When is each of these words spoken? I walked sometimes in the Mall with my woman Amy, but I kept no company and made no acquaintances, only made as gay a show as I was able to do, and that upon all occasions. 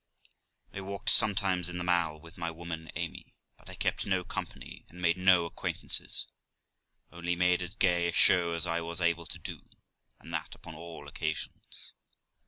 I 0.73 0.81
walked 0.81 1.11
sometimes 1.11 1.69
in 1.69 1.77
the 1.77 1.83
Mall 1.83 2.19
with 2.19 2.35
my 2.35 2.49
woman 2.49 2.89
Amy, 2.95 3.35
but 3.55 3.69
I 3.69 3.75
kept 3.75 4.03
no 4.07 4.23
company 4.23 4.83
and 4.89 4.99
made 4.99 5.15
no 5.15 5.45
acquaintances, 5.45 6.25
only 7.11 7.35
made 7.35 7.61
as 7.61 7.75
gay 7.75 8.07
a 8.07 8.11
show 8.11 8.53
as 8.53 8.65
I 8.65 8.81
was 8.81 8.99
able 8.99 9.27
to 9.27 9.37
do, 9.37 9.69
and 10.19 10.33
that 10.33 10.55
upon 10.55 10.73
all 10.73 11.07
occasions. 11.07 11.93